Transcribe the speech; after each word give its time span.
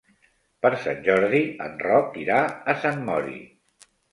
Per 0.65 0.71
Sant 0.85 1.03
Jordi 1.09 1.43
en 1.67 1.77
Roc 1.89 2.17
irà 2.25 2.41
a 2.45 2.77
Sant 2.87 3.07
Mori. 3.11 3.39